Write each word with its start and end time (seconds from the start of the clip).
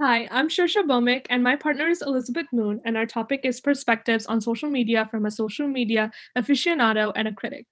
Hi, 0.00 0.28
I'm 0.30 0.48
Shersha 0.48 0.84
Bomik, 0.84 1.26
and 1.28 1.42
my 1.42 1.56
partner 1.56 1.88
is 1.88 2.02
Elizabeth 2.02 2.46
Moon, 2.52 2.80
and 2.84 2.96
our 2.96 3.04
topic 3.04 3.40
is 3.42 3.60
perspectives 3.60 4.26
on 4.26 4.40
social 4.40 4.70
media 4.70 5.08
from 5.10 5.26
a 5.26 5.30
social 5.32 5.66
media 5.66 6.12
aficionado 6.36 7.10
and 7.16 7.26
a 7.26 7.32
critic. 7.32 7.66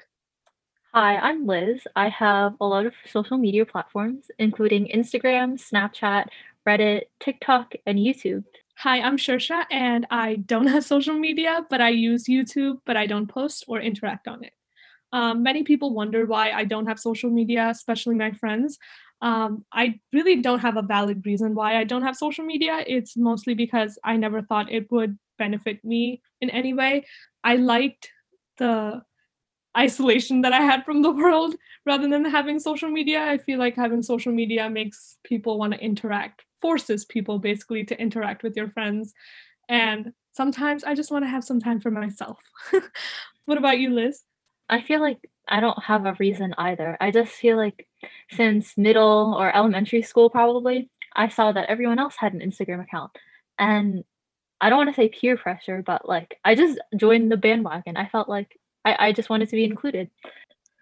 Hi, 0.92 1.18
I'm 1.18 1.46
Liz. 1.46 1.86
I 1.94 2.08
have 2.08 2.54
a 2.60 2.66
lot 2.66 2.84
of 2.84 2.94
social 3.08 3.38
media 3.38 3.64
platforms, 3.64 4.28
including 4.40 4.88
Instagram, 4.92 5.54
Snapchat, 5.54 6.24
Reddit, 6.66 7.02
TikTok, 7.20 7.74
and 7.86 7.96
YouTube. 7.96 8.42
Hi, 8.78 9.00
I'm 9.00 9.18
Shersha, 9.18 9.64
and 9.70 10.04
I 10.10 10.34
don't 10.34 10.66
have 10.66 10.84
social 10.84 11.14
media, 11.14 11.64
but 11.70 11.80
I 11.80 11.90
use 11.90 12.24
YouTube, 12.24 12.80
but 12.84 12.96
I 12.96 13.06
don't 13.06 13.28
post 13.28 13.66
or 13.68 13.80
interact 13.80 14.26
on 14.26 14.42
it. 14.42 14.52
Um, 15.12 15.44
many 15.44 15.62
people 15.62 15.94
wonder 15.94 16.26
why 16.26 16.50
I 16.50 16.64
don't 16.64 16.86
have 16.86 16.98
social 16.98 17.30
media, 17.30 17.68
especially 17.70 18.16
my 18.16 18.32
friends. 18.32 18.78
Um, 19.22 19.64
I 19.72 19.98
really 20.12 20.42
don't 20.42 20.58
have 20.58 20.76
a 20.76 20.82
valid 20.82 21.24
reason 21.24 21.54
why 21.54 21.78
I 21.78 21.84
don't 21.84 22.02
have 22.02 22.16
social 22.16 22.44
media. 22.44 22.84
It's 22.86 23.16
mostly 23.16 23.54
because 23.54 23.98
I 24.04 24.16
never 24.16 24.42
thought 24.42 24.70
it 24.70 24.90
would 24.90 25.18
benefit 25.38 25.84
me 25.84 26.22
in 26.40 26.50
any 26.50 26.74
way. 26.74 27.06
I 27.44 27.56
liked 27.56 28.10
the 28.58 29.02
isolation 29.76 30.40
that 30.42 30.52
I 30.52 30.62
had 30.62 30.84
from 30.84 31.02
the 31.02 31.10
world 31.22 31.54
rather 31.84 32.08
than 32.08 32.24
having 32.24 32.58
social 32.58 32.90
media. 32.90 33.22
I 33.24 33.38
feel 33.38 33.58
like 33.58 33.76
having 33.76 34.02
social 34.02 34.32
media 34.32 34.68
makes 34.68 35.18
people 35.24 35.58
want 35.58 35.74
to 35.74 35.80
interact, 35.80 36.44
forces 36.60 37.04
people 37.04 37.38
basically 37.38 37.84
to 37.84 38.00
interact 38.00 38.42
with 38.42 38.56
your 38.56 38.70
friends. 38.70 39.12
And 39.68 40.12
sometimes 40.32 40.84
I 40.84 40.94
just 40.94 41.10
want 41.10 41.24
to 41.24 41.30
have 41.30 41.44
some 41.44 41.60
time 41.60 41.80
for 41.80 41.90
myself. 41.90 42.38
what 43.46 43.58
about 43.58 43.78
you, 43.78 43.90
Liz? 43.90 44.22
I 44.68 44.80
feel 44.82 45.00
like 45.00 45.18
I 45.48 45.60
don't 45.60 45.82
have 45.82 46.06
a 46.06 46.16
reason 46.18 46.54
either. 46.58 46.96
I 47.00 47.10
just 47.10 47.32
feel 47.32 47.56
like 47.56 47.86
since 48.30 48.76
middle 48.76 49.34
or 49.38 49.54
elementary 49.54 50.02
school, 50.02 50.28
probably, 50.30 50.90
I 51.14 51.28
saw 51.28 51.52
that 51.52 51.68
everyone 51.68 51.98
else 51.98 52.16
had 52.16 52.34
an 52.34 52.40
Instagram 52.40 52.82
account. 52.82 53.12
And 53.58 54.04
I 54.60 54.68
don't 54.68 54.78
want 54.78 54.90
to 54.90 54.94
say 54.94 55.08
peer 55.08 55.36
pressure, 55.36 55.82
but 55.84 56.08
like 56.08 56.38
I 56.44 56.54
just 56.54 56.78
joined 56.96 57.30
the 57.30 57.36
bandwagon. 57.36 57.96
I 57.96 58.08
felt 58.08 58.28
like 58.28 58.58
I, 58.84 59.08
I 59.08 59.12
just 59.12 59.30
wanted 59.30 59.48
to 59.50 59.56
be 59.56 59.64
included. 59.64 60.10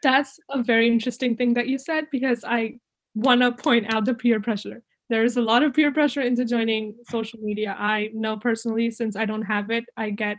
That's 0.02 0.38
a 0.50 0.62
very 0.62 0.88
interesting 0.88 1.36
thing 1.36 1.54
that 1.54 1.68
you 1.68 1.78
said 1.78 2.06
because 2.10 2.44
I 2.44 2.78
want 3.14 3.40
to 3.42 3.52
point 3.52 3.92
out 3.92 4.04
the 4.04 4.14
peer 4.14 4.40
pressure. 4.40 4.82
There's 5.10 5.36
a 5.36 5.42
lot 5.42 5.62
of 5.62 5.74
peer 5.74 5.92
pressure 5.92 6.22
into 6.22 6.44
joining 6.44 6.94
social 7.08 7.38
media. 7.40 7.76
I 7.78 8.10
know 8.14 8.36
personally, 8.36 8.90
since 8.90 9.16
I 9.16 9.24
don't 9.26 9.42
have 9.42 9.70
it, 9.70 9.84
I 9.96 10.10
get 10.10 10.38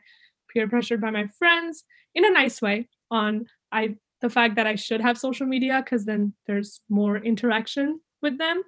peer 0.49 0.67
pressured 0.67 1.01
by 1.01 1.11
my 1.11 1.27
friends 1.37 1.83
in 2.13 2.25
a 2.25 2.31
nice 2.31 2.61
way 2.61 2.87
on 3.11 3.45
I 3.71 3.95
the 4.25 4.29
fact 4.31 4.55
that 4.55 4.65
I 4.65 4.73
should 4.73 5.01
have 5.01 5.19
social 5.19 5.45
media 5.45 5.83
because 5.83 6.03
then 6.03 6.33
there's 6.47 6.81
more 6.89 7.17
interaction 7.17 7.99
with 8.23 8.39
them. 8.39 8.63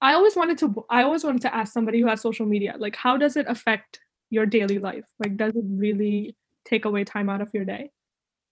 I 0.00 0.12
always 0.12 0.36
wanted 0.36 0.58
to 0.58 0.84
I 0.88 1.02
always 1.02 1.24
wanted 1.24 1.42
to 1.42 1.54
ask 1.54 1.72
somebody 1.72 2.00
who 2.00 2.06
has 2.06 2.20
social 2.20 2.46
media, 2.46 2.76
like 2.78 2.94
how 2.94 3.16
does 3.16 3.36
it 3.36 3.46
affect 3.48 3.98
your 4.30 4.46
daily 4.46 4.78
life? 4.78 5.04
Like 5.18 5.36
does 5.36 5.56
it 5.56 5.64
really 5.66 6.36
take 6.64 6.84
away 6.84 7.02
time 7.02 7.28
out 7.28 7.40
of 7.40 7.50
your 7.52 7.64
day? 7.64 7.90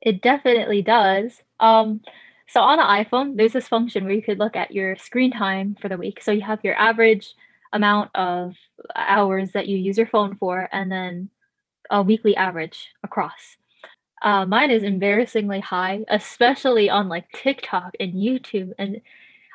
It 0.00 0.20
definitely 0.20 0.82
does. 0.82 1.42
Um, 1.60 2.00
so 2.48 2.60
on 2.60 2.78
the 2.78 2.82
iPhone, 2.82 3.36
there's 3.36 3.52
this 3.52 3.68
function 3.68 4.04
where 4.04 4.14
you 4.14 4.22
could 4.22 4.40
look 4.40 4.56
at 4.56 4.72
your 4.72 4.96
screen 4.96 5.30
time 5.30 5.76
for 5.80 5.88
the 5.88 5.96
week. 5.96 6.20
So 6.22 6.32
you 6.32 6.42
have 6.42 6.64
your 6.64 6.74
average 6.74 7.34
amount 7.72 8.10
of 8.16 8.56
hours 8.96 9.52
that 9.52 9.68
you 9.68 9.76
use 9.76 9.96
your 9.96 10.08
phone 10.08 10.36
for, 10.36 10.68
and 10.72 10.90
then 10.90 11.30
a 11.88 12.02
weekly 12.02 12.34
average 12.34 12.88
across. 13.04 13.56
Uh, 14.24 14.46
mine 14.46 14.70
is 14.70 14.82
embarrassingly 14.82 15.60
high, 15.60 16.02
especially 16.08 16.88
on 16.88 17.08
like 17.10 17.30
TikTok 17.32 17.94
and 18.00 18.14
YouTube. 18.14 18.72
And 18.78 19.02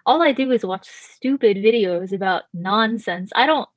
all 0.05 0.21
I 0.21 0.31
do 0.31 0.51
is 0.51 0.63
watch 0.63 0.87
stupid 0.87 1.57
videos 1.57 2.13
about 2.13 2.43
nonsense. 2.53 3.31
I 3.35 3.47
don't, 3.47 3.67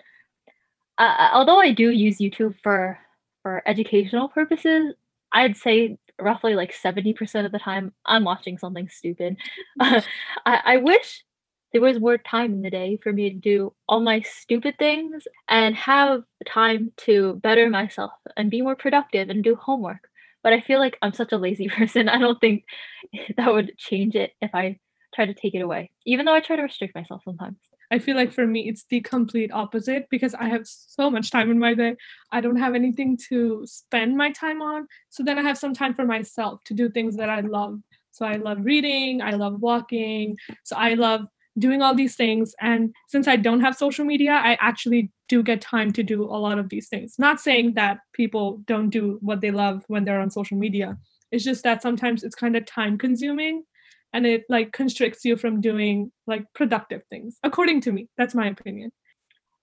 uh, 0.98 1.31
although 1.33 1.59
I 1.59 1.73
do 1.73 1.91
use 1.91 2.19
YouTube 2.19 2.55
for 2.63 2.98
for 3.43 3.63
educational 3.67 4.29
purposes, 4.29 4.95
I'd 5.33 5.57
say 5.57 5.98
roughly 6.20 6.55
like 6.55 6.73
70% 6.73 7.47
of 7.47 7.52
the 7.52 7.58
time 7.58 7.92
I'm 8.07 8.25
watching 8.25 8.58
something 8.58 8.89
stupid. 8.89 9.36
I, 9.81 10.02
I 10.47 10.77
wish 10.77 11.25
there 11.73 11.81
was 11.81 11.98
more 11.98 12.19
time 12.19 12.52
in 12.52 12.63
the 12.63 12.70
day 12.70 12.98
for 13.02 13.13
me 13.13 13.31
to 13.31 13.36
do 13.36 13.73
all 13.89 14.01
my 14.01 14.20
stupid 14.20 14.77
things 14.79 15.27
and 15.48 15.75
have 15.75 16.23
time 16.47 16.92
to 16.98 17.35
better 17.42 17.69
myself 17.70 18.13
and 18.36 18.51
be 18.51 18.63
more 18.63 18.77
productive 18.77 19.31
and 19.31 19.42
do 19.42 19.57
homework. 19.57 20.08
But 20.42 20.53
I 20.53 20.61
feel 20.61 20.79
like 20.79 20.98
I'm 21.03 21.13
such 21.13 21.33
a 21.33 21.39
lazy 21.39 21.69
person. 21.79 22.08
I 22.08 22.19
don't 22.19 22.41
think 22.41 22.64
that 23.36 23.53
would 23.53 23.77
change 23.79 24.14
it 24.14 24.33
if 24.41 24.55
I 24.55 24.79
try 25.14 25.27
to 25.27 25.35
take 25.35 25.55
it 25.55 25.61
away, 25.61 25.91
even 26.07 26.25
though 26.25 26.35
I 26.35 26.41
try 26.41 26.57
to 26.57 26.63
restrict 26.63 26.95
myself 26.95 27.23
sometimes. 27.25 27.58
I 27.91 27.98
feel 27.98 28.17
like 28.17 28.33
for 28.33 28.47
me, 28.47 28.69
it's 28.70 28.86
the 28.89 29.02
complete 29.02 29.52
opposite 29.52 30.07
because 30.11 30.33
I 30.35 30.48
have 30.48 30.67
so 30.67 31.11
much 31.11 31.31
time 31.31 31.51
in 31.51 31.58
my 31.58 31.75
day. 31.75 31.97
I 32.31 32.41
don't 32.41 32.57
have 32.57 32.75
anything 32.75 33.19
to 33.29 33.64
spend 33.67 34.17
my 34.17 34.33
time 34.33 34.63
on. 34.63 34.86
So 35.11 35.23
then 35.23 35.39
I 35.39 35.42
have 35.42 35.58
some 35.58 35.75
time 35.75 35.92
for 35.92 36.07
myself 36.07 36.64
to 36.64 36.75
do 36.75 36.89
things 36.89 37.17
that 37.19 37.29
I 37.29 37.41
love. 37.41 37.81
So 38.11 38.25
I 38.25 38.36
love 38.36 38.58
reading, 38.63 39.20
I 39.20 39.33
love 39.33 39.61
walking. 39.61 40.39
So 40.64 40.75
I 40.77 40.95
love 40.95 41.27
doing 41.58 41.83
all 41.83 41.95
these 41.95 42.17
things. 42.17 42.55
And 42.61 42.95
since 43.08 43.29
I 43.29 43.36
don't 43.36 43.61
have 43.61 43.77
social 43.77 44.05
media, 44.05 44.33
I 44.33 44.57
actually 44.61 45.11
do 45.29 45.42
get 45.42 45.61
time 45.61 45.92
to 45.92 46.02
do 46.02 46.24
a 46.24 46.39
lot 46.39 46.58
of 46.58 46.68
these 46.68 46.89
things. 46.89 47.17
Not 47.18 47.40
saying 47.40 47.74
that 47.74 47.98
people 48.13 48.63
don't 48.67 48.90
do 48.90 49.18
what 49.20 49.40
they 49.40 49.51
love 49.51 49.85
when 49.89 50.05
they're 50.05 50.20
on 50.20 50.30
social 50.30 50.57
media. 50.57 50.96
It's 51.30 51.45
just 51.45 51.63
that 51.64 51.83
sometimes 51.83 52.23
it's 52.23 52.35
kind 52.35 52.57
of 52.57 52.67
time 52.67 52.98
consuming 52.98 53.64
and 54.13 54.27
it 54.27 54.45
like 54.48 54.73
constricts 54.73 55.24
you 55.24 55.36
from 55.36 55.61
doing 55.61 56.13
like 56.27 56.45
productive 56.55 57.02
things 57.08 57.39
according 57.42 57.80
to 57.80 57.92
me 57.92 58.08
that's 58.17 58.34
my 58.34 58.48
opinion 58.48 58.90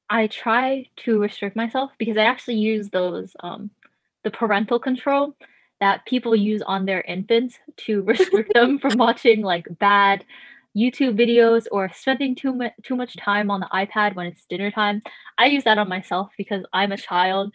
i 0.10 0.28
try 0.28 0.86
to 0.98 1.20
restrict 1.20 1.56
myself 1.56 1.92
because 1.98 2.18
i 2.18 2.24
actually 2.24 2.56
use 2.56 2.90
those 2.90 3.34
um 3.42 3.70
the 4.24 4.32
parental 4.32 4.80
control 4.80 5.36
that 5.80 6.06
people 6.06 6.36
use 6.36 6.62
on 6.64 6.86
their 6.86 7.02
infants 7.02 7.58
to 7.78 8.02
restrict 8.04 8.54
them 8.54 8.80
from 8.80 8.98
watching 8.98 9.42
like 9.42 9.68
bad 9.80 10.26
YouTube 10.78 11.18
videos 11.18 11.66
or 11.72 11.92
spending 11.94 12.36
too 12.36 12.54
much 12.54 12.74
too 12.84 12.96
much 12.96 13.16
time 13.18 13.50
on 13.52 13.60
the 13.62 13.70
iPad 13.74 14.16
when 14.16 14.28
it's 14.28 14.46
dinner 14.46 14.72
time. 14.72 15.02
I 15.38 15.48
use 15.48 15.64
that 15.64 15.78
on 15.78 15.90
myself 15.90 16.30
because 16.38 16.64
I'm 16.74 16.92
a 16.92 16.98
child 16.98 17.54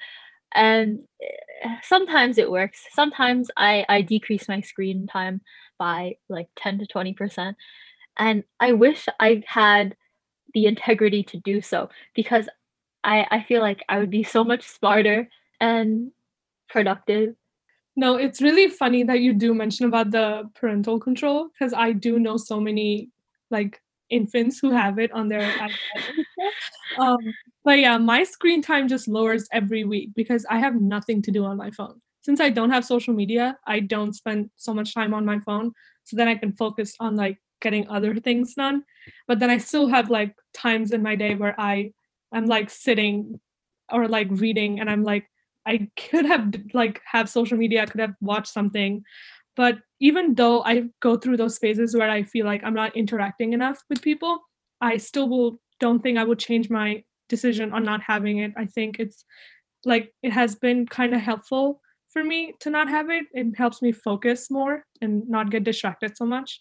and 0.55 1.01
eh, 1.23 1.77
sometimes 1.83 2.39
it 2.39 2.51
works. 2.51 2.85
Sometimes 2.93 3.51
I 3.57 3.85
I 3.89 4.03
decrease 4.03 4.49
my 4.49 4.61
screen 4.61 5.07
time 5.07 5.41
by 5.79 6.17
like 6.29 6.49
10 6.57 6.79
to 6.79 6.87
20%. 6.87 7.55
And 8.17 8.45
I 8.61 8.73
wish 8.73 9.07
I 9.19 9.43
had 9.47 9.97
the 10.55 10.67
integrity 10.67 11.25
to 11.25 11.39
do 11.39 11.61
so 11.61 11.89
because 12.15 12.49
I, 13.03 13.27
I 13.31 13.43
feel 13.43 13.61
like 13.61 13.85
I 13.89 13.99
would 13.99 14.11
be 14.11 14.23
so 14.23 14.45
much 14.45 14.63
smarter 14.69 15.29
and 15.61 16.13
productive. 16.69 17.35
No, 17.97 18.17
it's 18.17 18.43
really 18.43 18.69
funny 18.69 19.05
that 19.05 19.21
you 19.21 19.33
do 19.33 19.55
mention 19.55 19.87
about 19.87 20.11
the 20.11 20.51
parental 20.55 20.99
control 20.99 21.49
because 21.49 21.73
I 21.73 21.93
do 21.93 22.19
know 22.19 22.37
so 22.37 22.61
many 22.61 23.11
like 23.51 23.81
infants 24.11 24.59
who 24.59 24.71
have 24.71 24.99
it 24.99 25.13
on 25.13 25.29
their 25.29 25.51
um, 26.99 27.19
but 27.65 27.79
yeah, 27.79 27.97
my 27.99 28.25
screen 28.25 28.63
time 28.63 28.89
just 28.89 29.09
lowers 29.09 29.49
every 29.53 29.85
week 29.85 30.11
because 30.15 30.45
I 30.51 30.59
have 30.59 30.81
nothing 30.81 31.23
to 31.23 31.31
do 31.31 31.45
on 31.45 31.57
my 31.57 31.71
phone 31.71 32.01
since 32.25 32.41
I 32.41 32.49
don't 32.49 32.71
have 32.71 32.87
social 32.87 33.13
media, 33.13 33.59
I 33.67 33.81
don't 33.81 34.15
spend 34.15 34.49
so 34.57 34.73
much 34.73 34.95
time 34.95 35.13
on 35.13 35.27
my 35.27 35.39
phone. 35.41 35.73
So 36.05 36.17
then 36.17 36.27
I 36.27 36.35
can 36.35 36.53
focus 36.53 36.95
on 36.99 37.17
like 37.17 37.39
getting 37.61 37.87
other 37.89 38.15
things 38.17 38.55
done. 38.55 38.83
But 39.29 39.41
then 39.41 39.51
I 39.51 39.59
still 39.59 39.89
have 39.89 40.09
like 40.09 40.35
times 40.55 40.93
in 40.93 41.03
my 41.03 41.17
day 41.17 41.35
where 41.35 41.55
I 41.61 41.93
am 42.33 42.47
like 42.47 42.71
sitting 42.71 43.41
or 43.93 44.09
like 44.09 44.29
reading 44.31 44.81
and 44.81 44.89
I'm 44.91 45.05
like, 45.05 45.27
I 45.67 45.89
could 45.97 46.27
have 46.27 46.55
like 46.73 47.01
have 47.05 47.29
social 47.29 47.57
media, 47.57 47.83
I 47.83 47.87
could 47.87 48.01
have 48.01 48.15
watched 48.21 48.53
something. 48.53 49.03
But 49.57 49.79
even 50.01 50.35
though 50.35 50.63
I 50.65 50.85
go 51.01 51.17
through 51.17 51.37
those 51.37 51.59
phases 51.59 51.95
where 51.95 52.11
I 52.11 52.25
feel 52.25 52.45
like 52.45 52.63
I'm 52.65 52.75
not 52.75 52.97
interacting 52.97 53.53
enough 53.53 53.83
with 53.89 54.03
people, 54.03 54.41
I 54.81 54.97
still 54.97 55.29
will 55.29 55.61
don't 55.81 56.03
think 56.03 56.19
I 56.19 56.25
would 56.25 56.39
change 56.39 56.71
my 56.71 57.05
decision 57.29 57.73
on 57.73 57.85
not 57.85 58.03
having 58.03 58.39
it. 58.39 58.53
I 58.57 58.67
think 58.67 58.99
it's 58.99 59.25
like 59.85 60.13
it 60.23 60.33
has 60.33 60.55
been 60.55 60.87
kind 60.87 61.15
of 61.15 61.21
helpful 61.21 61.81
for 62.11 62.25
me 62.25 62.55
to 62.61 62.71
not 62.71 62.89
have 62.89 63.11
it. 63.11 63.27
It 63.33 63.57
helps 63.57 63.83
me 63.83 63.93
focus 63.93 64.51
more 64.51 64.85
and 65.01 65.29
not 65.29 65.51
get 65.51 65.65
distracted 65.65 66.17
so 66.17 66.25
much. 66.25 66.61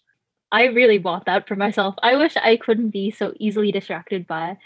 I 0.52 0.66
really 0.66 0.98
want 0.98 1.24
that 1.26 1.48
for 1.48 1.56
myself. 1.56 1.94
I 2.02 2.16
wish 2.16 2.36
I 2.36 2.56
couldn't 2.56 2.90
be 2.90 3.10
so 3.10 3.32
easily 3.40 3.72
distracted 3.72 4.26
by 4.26 4.56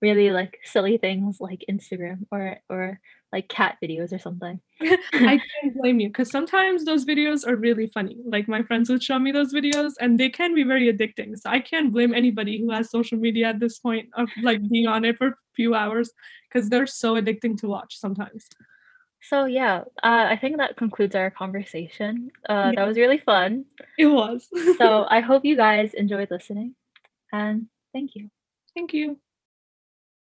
really 0.00 0.30
like 0.30 0.58
silly 0.64 0.98
things 0.98 1.40
like 1.40 1.64
Instagram 1.70 2.26
or 2.30 2.58
or 2.68 3.00
like 3.32 3.48
cat 3.48 3.76
videos 3.82 4.12
or 4.12 4.18
something. 4.18 4.60
I 4.82 5.40
can't 5.40 5.76
blame 5.76 6.00
you 6.00 6.08
because 6.08 6.30
sometimes 6.30 6.84
those 6.84 7.04
videos 7.04 7.46
are 7.46 7.56
really 7.56 7.86
funny. 7.86 8.16
Like 8.24 8.48
my 8.48 8.62
friends 8.62 8.90
would 8.90 9.02
show 9.02 9.18
me 9.18 9.30
those 9.30 9.54
videos 9.54 9.92
and 10.00 10.18
they 10.18 10.30
can 10.30 10.54
be 10.54 10.64
very 10.64 10.92
addicting. 10.92 11.38
So 11.38 11.50
I 11.50 11.60
can't 11.60 11.92
blame 11.92 12.12
anybody 12.12 12.60
who 12.60 12.70
has 12.70 12.90
social 12.90 13.18
media 13.18 13.48
at 13.48 13.60
this 13.60 13.78
point 13.78 14.08
of 14.14 14.28
like 14.42 14.68
being 14.68 14.88
on 14.88 15.04
it 15.04 15.16
for 15.16 15.28
a 15.28 15.34
few 15.54 15.74
hours 15.74 16.10
because 16.48 16.68
they're 16.68 16.86
so 16.86 17.14
addicting 17.14 17.56
to 17.58 17.68
watch 17.68 17.98
sometimes. 17.98 18.48
So 19.22 19.44
yeah, 19.44 19.82
uh, 20.02 20.26
I 20.30 20.38
think 20.40 20.56
that 20.56 20.76
concludes 20.76 21.14
our 21.14 21.30
conversation. 21.30 22.30
Uh, 22.48 22.72
yeah. 22.72 22.72
That 22.76 22.88
was 22.88 22.96
really 22.96 23.18
fun. 23.18 23.66
It 23.98 24.06
was. 24.06 24.48
so 24.78 25.06
I 25.10 25.20
hope 25.20 25.44
you 25.44 25.56
guys 25.56 25.92
enjoyed 25.92 26.30
listening, 26.30 26.74
and 27.30 27.66
thank 27.92 28.14
you. 28.14 28.30
Thank 28.74 28.94
you. 28.94 29.18